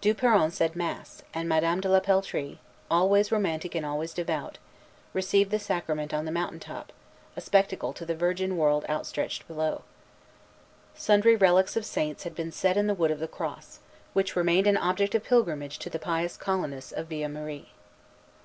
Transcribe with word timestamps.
Du 0.00 0.14
Peron 0.14 0.52
said 0.52 0.76
mass; 0.76 1.24
and 1.34 1.48
Madame 1.48 1.80
de 1.80 1.88
la 1.88 1.98
Peltrie, 1.98 2.60
always 2.88 3.32
romantic 3.32 3.74
and 3.74 3.84
always 3.84 4.12
devout, 4.14 4.56
received 5.12 5.50
the 5.50 5.58
sacrament 5.58 6.14
on 6.14 6.24
the 6.24 6.30
mountain 6.30 6.60
top, 6.60 6.92
a 7.34 7.40
spectacle 7.40 7.92
to 7.92 8.06
the 8.06 8.14
virgin 8.14 8.56
world 8.56 8.84
outstretched 8.88 9.44
below. 9.48 9.82
Sundry 10.94 11.34
relics 11.34 11.76
of 11.76 11.84
saints 11.84 12.22
had 12.22 12.36
been 12.36 12.52
set 12.52 12.76
in 12.76 12.86
the 12.86 12.94
wood 12.94 13.10
of 13.10 13.18
the 13.18 13.26
cross, 13.26 13.80
which 14.12 14.36
remained 14.36 14.68
an 14.68 14.76
object 14.76 15.16
of 15.16 15.24
pilgrimage 15.24 15.80
to 15.80 15.90
the 15.90 15.98
pious 15.98 16.36
colonists 16.36 16.92
of 16.92 17.08
Villemarie. 17.08 17.10
Vimont, 17.10 17.66
Relation, 17.66 17.66
1643, 17.66 17.66
52, 17.66 17.66
53. 17.66 17.72